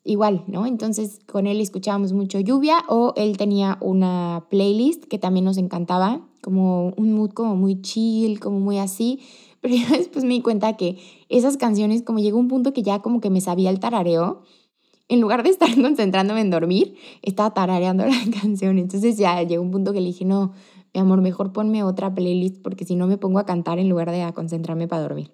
[0.03, 0.65] igual, ¿no?
[0.65, 6.26] Entonces con él escuchábamos mucho lluvia o él tenía una playlist que también nos encantaba,
[6.47, 9.19] como un mood como muy chill, como muy así.
[9.61, 12.99] Pero yo después me di cuenta que esas canciones, como llegó un punto que ya
[12.99, 14.43] como que me sabía el tarareo,
[15.09, 18.79] en lugar de estar concentrándome en dormir, estaba tarareando la canción.
[18.79, 20.53] Entonces ya llegó un punto que le dije, no,
[20.93, 24.09] mi amor, mejor ponme otra playlist porque si no me pongo a cantar en lugar
[24.11, 25.33] de a concentrarme para dormir.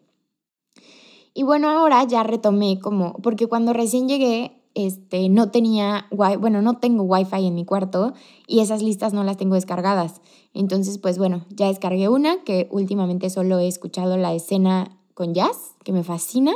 [1.36, 6.78] Y bueno, ahora ya retomé como, porque cuando recién llegué, este, no tenía, bueno, no
[6.78, 8.14] tengo wifi en mi cuarto
[8.48, 10.22] y esas listas no las tengo descargadas.
[10.54, 15.76] Entonces, pues bueno, ya descargué una que últimamente solo he escuchado la escena con jazz,
[15.84, 16.54] que me fascina.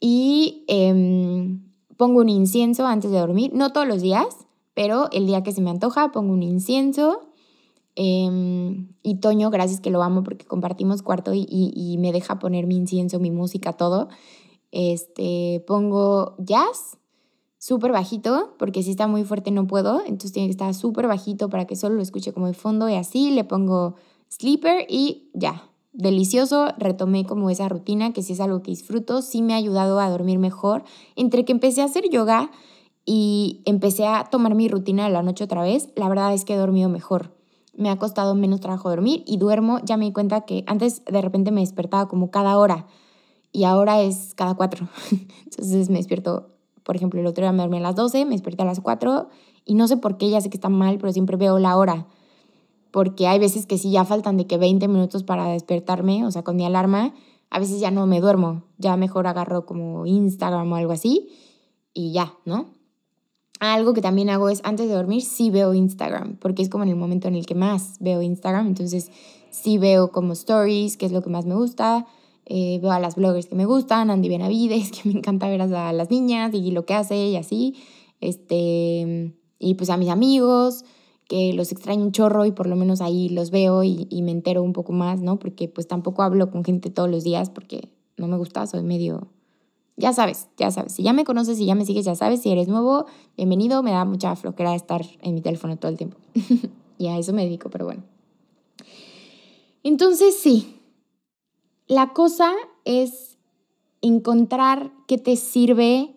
[0.00, 1.62] Y em,
[1.96, 4.26] pongo un incienso antes de dormir, no todos los días,
[4.74, 7.20] pero el día que se me antoja pongo un incienso.
[7.96, 12.66] Em, y Toño, gracias que lo amo porque compartimos cuarto y, y, me deja poner
[12.66, 14.08] mi incienso, mi música, todo.
[14.72, 16.99] Este, pongo jazz
[17.60, 21.50] súper bajito, porque si está muy fuerte no puedo, entonces tiene que estar súper bajito
[21.50, 23.96] para que solo lo escuche como de fondo y así le pongo
[24.28, 29.42] sleeper y ya, delicioso, retomé como esa rutina que si es algo que disfruto, sí
[29.42, 30.84] me ha ayudado a dormir mejor,
[31.16, 32.50] entre que empecé a hacer yoga
[33.04, 36.54] y empecé a tomar mi rutina de la noche otra vez, la verdad es que
[36.54, 37.36] he dormido mejor.
[37.76, 41.20] Me ha costado menos trabajo dormir y duermo, ya me di cuenta que antes de
[41.20, 42.86] repente me despertaba como cada hora
[43.52, 44.88] y ahora es cada cuatro.
[45.44, 46.59] Entonces me despierto
[46.90, 49.28] por ejemplo, el otro día me dormí a las 12, me desperté a las 4
[49.64, 52.08] y no sé por qué, ya sé que está mal, pero siempre veo la hora.
[52.90, 56.42] Porque hay veces que sí ya faltan de que 20 minutos para despertarme, o sea,
[56.42, 57.14] con mi alarma,
[57.48, 61.28] a veces ya no me duermo, ya mejor agarro como Instagram o algo así
[61.94, 62.70] y ya, ¿no?
[63.60, 66.90] Algo que también hago es antes de dormir sí veo Instagram, porque es como en
[66.90, 69.12] el momento en el que más veo Instagram, entonces
[69.50, 72.08] sí veo como stories, que es lo que más me gusta,
[72.52, 75.92] eh, veo a las bloggers que me gustan, Andy Benavides, que me encanta ver a
[75.92, 77.76] las niñas y lo que hace y así.
[78.20, 80.84] Este, y pues a mis amigos,
[81.28, 84.32] que los extraño un chorro y por lo menos ahí los veo y, y, me
[84.32, 85.38] entero un poco más, ¿no?
[85.38, 89.28] Porque pues tampoco hablo con gente todos los días porque no me gusta, soy medio...
[89.96, 90.92] Ya sabes, ya sabes.
[90.92, 92.40] Si ya me conoces y ya me sigues, ya sabes.
[92.40, 93.04] Si eres nuevo,
[93.36, 93.82] bienvenido.
[93.82, 96.16] Me da mucha flojera estar en mi teléfono todo el tiempo.
[96.98, 98.02] y a eso me dedico, pero bueno.
[99.82, 100.79] Entonces sí,
[101.90, 102.52] la cosa
[102.84, 103.36] es
[104.00, 106.14] encontrar qué te sirve,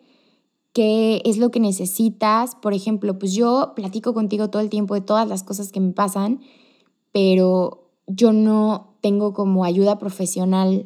[0.72, 2.54] qué es lo que necesitas.
[2.54, 5.92] Por ejemplo, pues yo platico contigo todo el tiempo de todas las cosas que me
[5.92, 6.42] pasan,
[7.12, 10.86] pero yo no tengo como ayuda profesional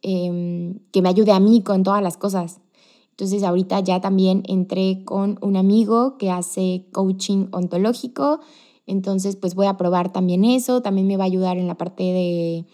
[0.00, 2.62] em, que me ayude a mí con todas las cosas.
[3.10, 8.40] Entonces ahorita ya también entré con un amigo que hace coaching ontológico,
[8.86, 12.04] entonces pues voy a probar también eso, también me va a ayudar en la parte
[12.04, 12.66] de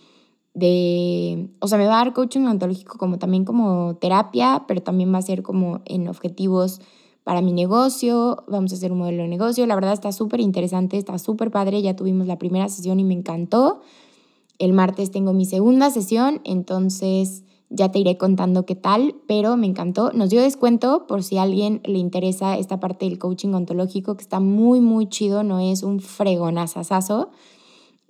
[0.61, 5.13] de, o sea, me va a dar coaching ontológico como también como terapia, pero también
[5.13, 6.81] va a ser como en objetivos
[7.25, 10.97] para mi negocio, vamos a hacer un modelo de negocio, la verdad está súper interesante,
[10.97, 13.81] está súper padre, ya tuvimos la primera sesión y me encantó.
[14.59, 19.67] El martes tengo mi segunda sesión, entonces ya te iré contando qué tal, pero me
[19.67, 20.13] encantó.
[20.13, 24.23] Nos dio descuento por si a alguien le interesa esta parte del coaching ontológico, que
[24.23, 27.31] está muy, muy chido, no es un fregonazazazo.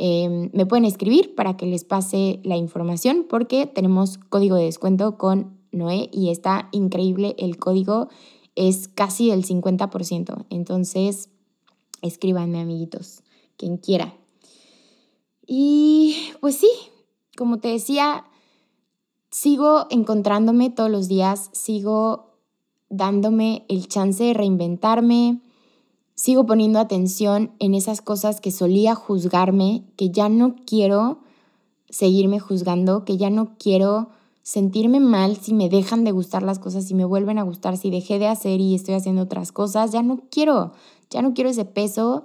[0.03, 5.19] Em, me pueden escribir para que les pase la información porque tenemos código de descuento
[5.19, 7.35] con Noé y está increíble.
[7.37, 8.09] El código
[8.57, 10.47] es casi el 50%.
[10.49, 11.29] Entonces,
[12.01, 13.21] escríbanme, amiguitos,
[13.59, 14.15] quien quiera.
[15.47, 16.71] Y pues sí,
[17.37, 18.25] como te decía,
[19.31, 22.39] sigo encontrándome todos los días, sigo
[22.89, 25.43] dándome el chance de reinventarme,
[26.21, 31.21] sigo poniendo atención en esas cosas que solía juzgarme, que ya no quiero
[31.89, 34.11] seguirme juzgando, que ya no quiero
[34.43, 37.89] sentirme mal si me dejan de gustar las cosas, si me vuelven a gustar, si
[37.91, 40.73] dejé de hacer y estoy haciendo otras cosas, ya no quiero,
[41.09, 42.25] ya no quiero ese peso,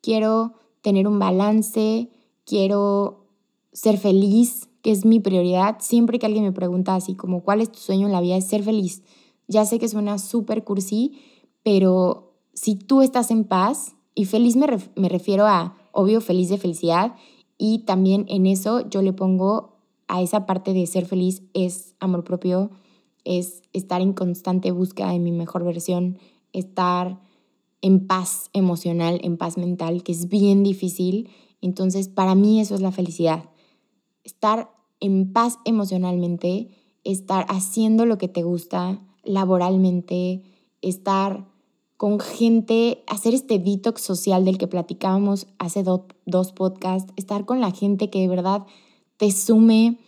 [0.00, 2.10] quiero tener un balance,
[2.46, 3.26] quiero
[3.72, 5.78] ser feliz, que es mi prioridad.
[5.80, 8.36] Siempre que alguien me pregunta así como, ¿cuál es tu sueño en la vida?
[8.36, 9.02] Es ser feliz.
[9.48, 11.18] Ya sé que suena súper cursi,
[11.64, 17.14] pero si tú estás en paz, y feliz me, refiero a, obvio, feliz de felicidad,
[17.58, 22.24] y también en eso yo le pongo a esa parte de ser feliz es amor
[22.24, 22.70] propio,
[23.24, 26.18] es estar en constante búsqueda de mi mejor versión,
[26.52, 27.20] estar
[27.80, 32.80] en paz emocional, en paz mental, que es bien difícil Entonces, para mí eso es
[32.80, 33.44] la felicidad.
[34.24, 36.68] Estar en paz emocionalmente,
[37.04, 40.42] estar haciendo lo que te gusta laboralmente,
[40.80, 41.51] estar
[42.02, 47.70] con gente, hacer este detox social del que platicábamos hace dos podcasts, estar con la
[47.70, 48.66] gente que de verdad
[49.18, 50.00] te sume,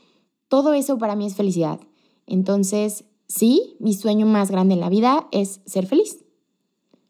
[0.48, 1.78] todo eso para mí es felicidad.
[2.26, 6.24] Entonces, sí, mi sueño más grande en la vida es ser feliz.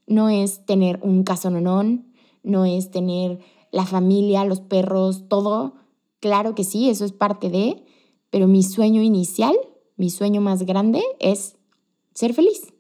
[0.07, 3.39] No es tener un casononón, no es tener
[3.73, 5.77] la familia, los perros, todo.
[6.21, 7.83] Claro que sí, eso es parte de,
[8.29, 9.57] pero mi sueño inicial,
[9.97, 11.57] mi sueño más grande es
[12.13, 12.74] ser feliz.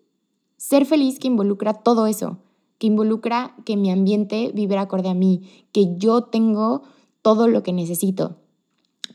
[0.65, 2.39] Ser feliz que involucra todo eso,
[2.79, 6.85] que involucra que mi ambiente vibre acorde a mí, que yo tengo
[7.21, 8.37] todo lo que necesito,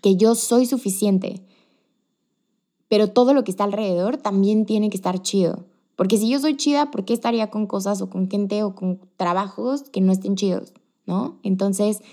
[0.03, 1.43] que yo soy suficiente.
[2.87, 5.65] Pero todo lo que está alrededor también tiene que estar chido.
[5.95, 8.99] Porque si yo soy chida, ¿por qué estaría con cosas o con gente o con
[9.17, 10.73] trabajos que no estén chidos?
[11.07, 11.39] ¿No?
[11.41, 12.03] Entonces,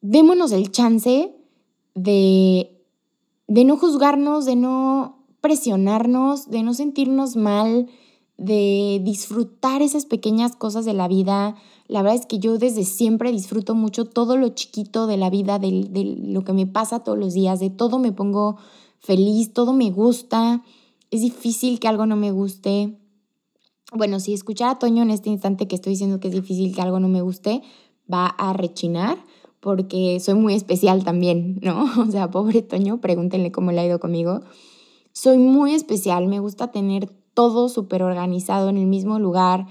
[0.00, 1.34] démonos el chance
[1.96, 2.70] de,
[3.48, 5.15] de no juzgarnos, de no
[5.46, 7.86] presionarnos, de no sentirnos mal,
[8.36, 11.54] de disfrutar esas pequeñas cosas de la vida.
[11.86, 15.60] La verdad es que yo desde siempre disfruto mucho todo lo chiquito de la vida,
[15.60, 18.56] de, de lo que me pasa todos los días, de todo me pongo
[18.98, 20.62] feliz, todo me gusta
[21.10, 22.98] es difícil que algo no me guste.
[23.92, 26.82] Bueno, si escuchar a Toño en este instante que estoy diciendo que es difícil que
[26.82, 27.62] algo no me guste,
[28.12, 29.18] va a rechinar
[29.60, 31.86] porque soy muy especial también, ¿no?
[32.02, 34.40] O sea, pobre Toño, pregúntenle cómo le ha ido conmigo.
[35.16, 39.66] Soy muy especial, me gusta tener todo súper organizado en el mismo lugar.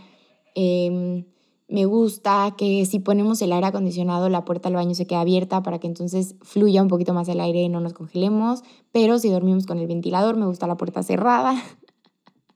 [0.55, 1.23] Eh,
[1.67, 5.61] me gusta que si ponemos el aire acondicionado, la puerta del baño se queda abierta
[5.61, 8.63] para que entonces fluya un poquito más el aire y no nos congelemos.
[8.91, 11.53] Pero si dormimos con el ventilador, me gusta la puerta cerrada.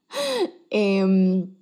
[0.72, 1.54] Em,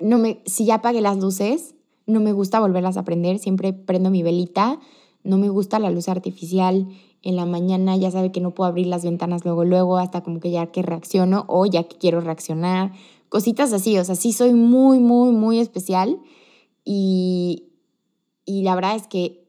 [0.00, 1.74] no me, si ya apagué las luces,
[2.06, 3.38] no me gusta volverlas a prender.
[3.38, 4.80] Siempre prendo mi velita.
[5.24, 6.88] No me gusta la luz artificial.
[7.22, 10.40] En la mañana ya sabe que no puedo abrir las ventanas luego, luego, hasta como
[10.40, 12.92] que ya que reacciono o ya que quiero reaccionar.
[13.28, 16.20] Cositas así, o sea, sí soy muy, muy, muy especial
[16.84, 17.68] y,
[18.46, 19.48] la verdad es que,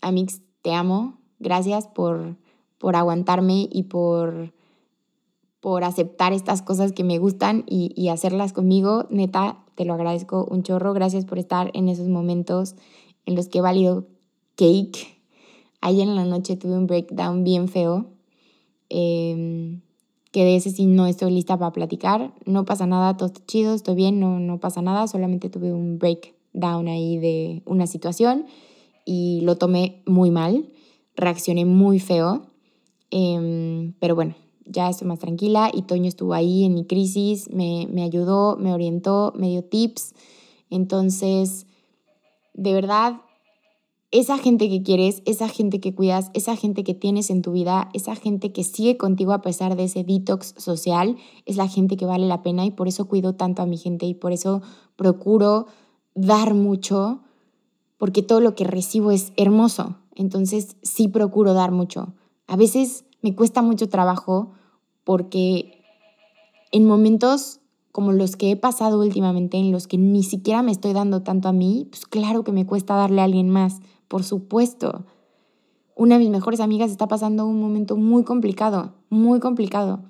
[0.00, 1.18] Amix, te amo.
[1.38, 2.36] Gracias por,
[2.78, 4.54] por aguantarme y por,
[5.60, 9.06] por aceptar estas cosas que me gustan y, y, hacerlas conmigo.
[9.10, 10.94] Neta, te lo agradezco un chorro.
[10.94, 12.74] Gracias por estar en esos momentos
[13.26, 14.06] en los que he valido
[14.56, 15.14] cake.
[15.84, 18.06] Ayer en la noche tuve un breakdown bien feo.
[18.88, 19.80] Eh,
[20.34, 22.34] que de ese sí no estoy lista para platicar.
[22.44, 26.00] No pasa nada, todo está chido, estoy bien, no, no pasa nada, solamente tuve un
[26.00, 28.46] breakdown ahí de una situación
[29.04, 30.68] y lo tomé muy mal,
[31.14, 32.46] reaccioné muy feo,
[33.12, 34.34] em, pero bueno,
[34.66, 38.72] ya estoy más tranquila y Toño estuvo ahí en mi crisis, me, me ayudó, me
[38.72, 40.14] orientó, me dio tips,
[40.68, 41.68] entonces,
[42.54, 43.20] de verdad,
[44.14, 47.88] esa gente que quieres, esa gente que cuidas, esa gente que tienes en tu vida,
[47.94, 52.06] esa gente que sigue contigo a pesar de ese detox social, es la gente que
[52.06, 54.62] vale la pena y por eso cuido tanto a mi gente y por eso
[54.94, 55.66] procuro
[56.14, 57.22] dar mucho,
[57.98, 59.96] porque todo lo que recibo es hermoso.
[60.14, 62.14] Entonces sí procuro dar mucho.
[62.46, 64.52] A veces me cuesta mucho trabajo
[65.02, 65.82] porque
[66.70, 67.58] en momentos
[67.90, 71.48] como los que he pasado últimamente, en los que ni siquiera me estoy dando tanto
[71.48, 75.04] a mí, pues claro que me cuesta darle a alguien más por supuesto.
[75.96, 80.04] Una de mis mejores amigas está pasando un momento muy complicado, muy complicado.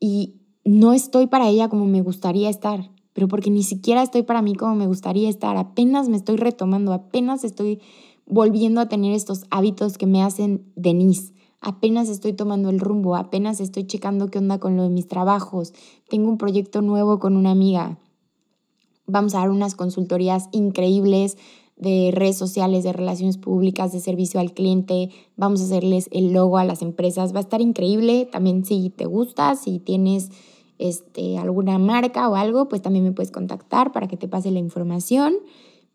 [0.00, 4.42] Y no estoy para ella como me gustaría estar, pero porque ni siquiera estoy para
[4.42, 5.56] mí como me gustaría estar.
[5.56, 7.80] Apenas me estoy retomando, apenas estoy
[8.26, 11.34] volviendo a tener estos hábitos que me hacen Denise.
[11.60, 15.72] Apenas estoy tomando el rumbo, apenas estoy checando qué onda con lo de mis trabajos.
[16.08, 17.98] Tengo un proyecto nuevo con una amiga.
[19.06, 21.36] Vamos a dar unas consultorías increíbles
[21.82, 25.10] de redes sociales, de relaciones públicas, de servicio al cliente.
[25.36, 27.34] Vamos a hacerles el logo a las empresas.
[27.34, 28.28] Va a estar increíble.
[28.30, 30.30] También si te gusta, si tienes
[30.78, 34.60] este, alguna marca o algo, pues también me puedes contactar para que te pase la
[34.60, 35.34] información.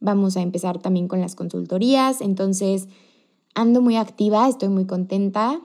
[0.02, 2.19] Vamos a empezar también con las consultorías.
[2.19, 2.89] Entonces,
[3.56, 5.62] ando muy activa, estoy muy contenta,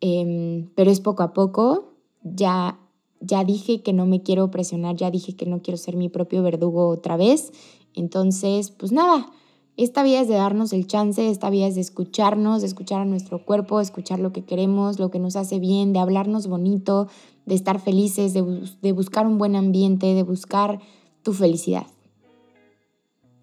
[0.00, 1.94] em, pero es poco a poco.
[2.22, 2.78] Ya,
[3.20, 6.44] ya dije que no me quiero presionar, ya dije que no quiero ser mi propio
[6.44, 7.52] verdugo otra vez.
[7.94, 9.28] Entonces, pues nada,
[9.76, 13.04] esta vida es de darnos el chance, esta vida es de escucharnos, de escuchar a
[13.04, 17.08] nuestro cuerpo, de escuchar lo que queremos, lo que nos hace bien, de hablarnos bonito,
[17.44, 20.80] de estar felices, de, buscar un buen ambiente, de buscar
[21.22, 21.86] tu felicidad.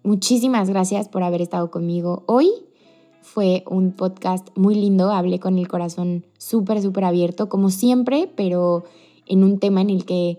[0.02, 2.50] Muchísimas gracias por haber estado conmigo hoy.
[3.22, 8.84] Fue un podcast muy lindo, hablé con el corazón súper, súper abierto, como siempre, pero
[9.26, 10.38] en un tema en el que,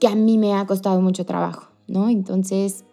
[0.00, 2.08] que a mí me ha costado mucho trabajo, ¿no?
[2.10, 2.84] Entonces,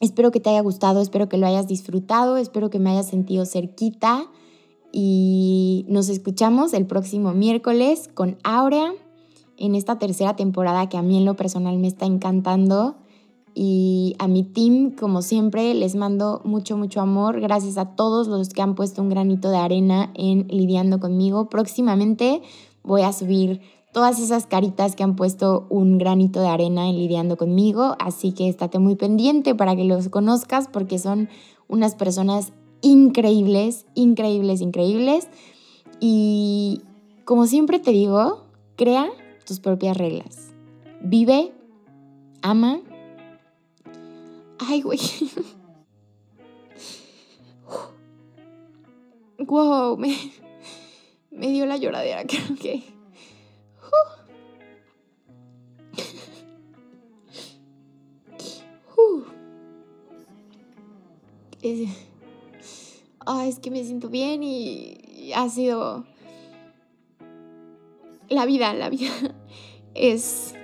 [0.00, 3.44] Espero que te haya gustado, espero que lo hayas disfrutado, espero que me hayas sentido
[3.44, 4.24] cerquita
[4.92, 8.92] y nos escuchamos el próximo miércoles con Aurea
[9.58, 12.96] en esta tercera temporada que a mí en lo personal me está encantando.
[13.52, 17.40] Y a mi team, como siempre, les mando mucho, mucho amor.
[17.40, 21.50] Gracias a todos los que han puesto un granito de arena en lidiando conmigo.
[21.50, 22.42] Próximamente
[22.84, 23.60] voy a subir
[23.92, 27.96] todas esas caritas que han puesto un granito de arena en lidiando conmigo.
[27.98, 31.28] Así que estate muy pendiente para que los conozcas porque son
[31.68, 35.28] unas personas increíbles, increíbles, increíbles.
[36.00, 36.82] Y
[37.24, 38.44] como siempre te digo,
[38.76, 39.10] crea
[39.44, 40.52] tus propias reglas.
[41.02, 41.52] Vive,
[42.42, 42.80] ama.
[44.58, 44.98] Ay, güey.
[49.38, 50.16] wow, me,
[51.30, 52.99] me dio la lloradera, creo que.
[61.62, 61.88] Es,
[63.46, 66.04] es que me siento bien y ha sido
[68.30, 69.10] la vida, la vida
[69.94, 70.54] es,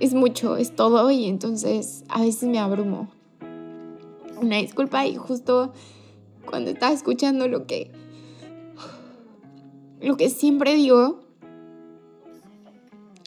[0.00, 3.08] es mucho, es todo y entonces a veces me abrumo.
[4.42, 5.72] Una disculpa y justo
[6.46, 7.90] cuando estaba escuchando lo que,
[10.00, 11.20] lo que siempre digo,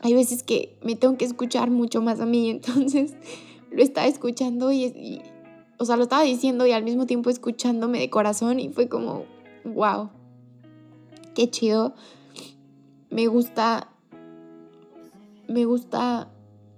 [0.02, 3.14] hay veces que me tengo que escuchar mucho más a mí, entonces
[3.72, 5.22] lo estaba escuchando y, y
[5.78, 9.26] o sea, lo estaba diciendo y al mismo tiempo escuchándome de corazón y fue como,
[9.66, 10.10] wow,
[11.36, 11.94] qué chido
[13.14, 13.90] me gusta,
[15.48, 16.32] me gusta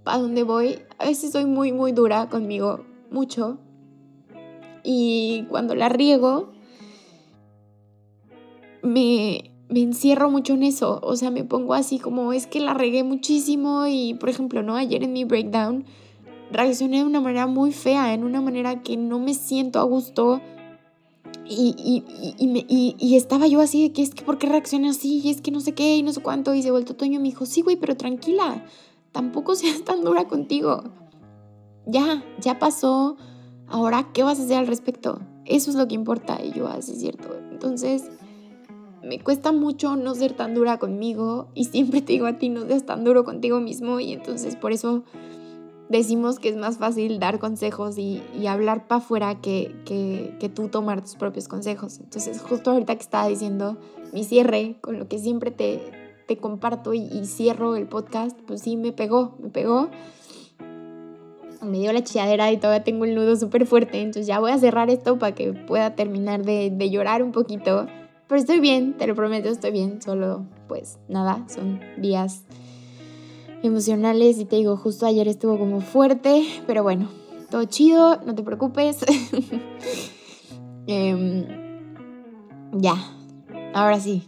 [0.04, 0.80] para dónde voy.
[1.00, 3.58] A veces soy muy, muy dura conmigo, mucho.
[4.84, 6.50] Y cuando la riego,
[8.84, 11.00] me, me encierro mucho en eso.
[11.04, 14.76] O sea, me pongo así como es que la regué muchísimo y, por ejemplo, ¿no?
[14.76, 15.86] Ayer en mi breakdown
[16.56, 20.42] reaccioné de una manera muy fea, en una manera que no me siento a gusto
[21.48, 25.22] y, y, y, y, estaba yo así de que es que ¿por qué reacciona así?
[25.24, 26.56] Y es que no sé qué y no sé cuánto.
[26.56, 28.66] Y se vuelto Toño y me dijo, sí, güey, pero tranquila,
[29.12, 30.84] tampoco seas tan dura contigo.
[31.86, 33.18] Ya, ya pasó.
[33.68, 35.20] Ahora, ¿qué vas a hacer al respecto?
[35.46, 36.40] Eso es lo que importa.
[36.44, 37.36] Y yo, así ah, es cierto.
[37.52, 38.10] Entonces,
[39.04, 41.50] me cuesta mucho no ser tan dura conmigo.
[41.54, 44.00] Y siempre te digo a ti, no seas tan duro contigo mismo.
[44.00, 45.04] Y entonces, por eso
[45.90, 51.02] decimos que es más fácil dar consejos y, hablar para afuera que, que, tú tomar
[51.02, 52.00] tus propios consejos.
[52.00, 53.78] Entonces, justo ahorita que estaba diciendo
[54.14, 55.82] mi cierre, con lo que siempre te,
[56.28, 59.90] te comparto y, cierro el podcast, pues sí, me pegó, me pegó.
[61.62, 64.58] Me dio la chilladera y todavía tengo el nudo súper fuerte, entonces ya voy a
[64.60, 67.88] cerrar esto para que pueda terminar de, de llorar un poquito.
[68.28, 72.44] Pero estoy bien, te lo prometo, estoy bien, solo pues nada, son días
[73.66, 77.10] emocionales y te digo, justo ayer estuvo como fuerte, pero bueno,
[77.50, 79.00] todo chido, no te preocupes.
[80.88, 81.48] Em,
[82.74, 82.94] ya,
[83.74, 84.22] ahora sí,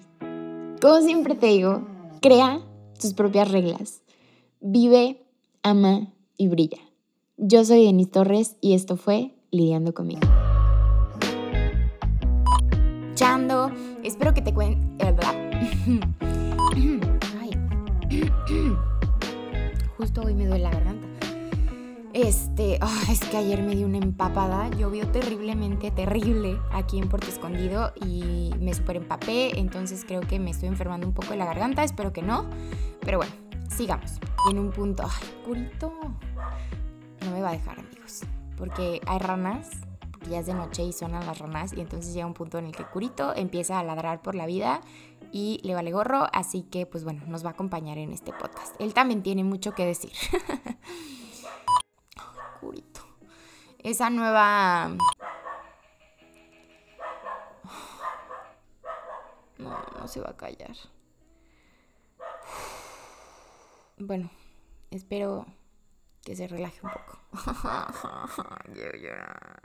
[0.82, 1.88] como siempre te digo,
[2.20, 2.62] crea
[3.00, 4.02] tus propias reglas,
[4.60, 5.24] vive,
[5.62, 6.80] ama y brilla.
[7.38, 10.22] Yo soy Denise Torres y esto fue Lidiando conmigo.
[13.14, 13.72] Chando,
[14.04, 14.88] espero que te cuente...
[20.18, 21.08] hoy me duele la garganta.
[22.14, 27.28] Este, ah, es que ayer me dio una empapada, llovió terriblemente, terrible aquí en Puerto
[27.28, 31.46] Escondido y me super empapé, entonces creo que me estoy enfermando un poco de la
[31.46, 32.46] garganta, espero que no,
[33.02, 33.34] pero bueno,
[33.70, 34.14] sigamos.
[34.48, 35.04] Y en un punto,
[35.46, 35.94] curito,
[37.24, 38.22] no me va a dejar amigos,
[38.58, 39.70] porque hay ranas,
[40.28, 42.76] ya es de noche y suenan las ranas y entonces llega un punto en el
[42.76, 44.82] que curito empieza a ladrar por la vida
[45.32, 48.76] y le vale gorro, así que pues bueno, nos va a acompañar en este podcast.
[48.80, 50.12] Él también tiene mucho que decir.
[52.62, 53.02] Curito.
[53.80, 54.96] Esa nueva...
[59.58, 60.76] No, no se va a callar.
[63.98, 64.30] Bueno,
[64.92, 65.48] espero
[66.24, 67.20] que se relaje un poco.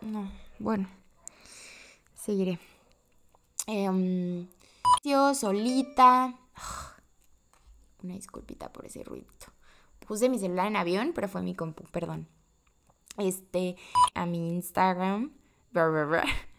[0.00, 0.88] No, bueno,
[2.14, 2.58] seguiré.
[3.66, 4.46] Eh,
[5.02, 6.34] yo solita.
[8.02, 9.46] Una disculpita por ese ruidito.
[10.06, 12.28] Puse mi celular en avión, pero fue mi compu, perdón.
[13.16, 13.76] Este,
[14.14, 15.32] a mi Instagram.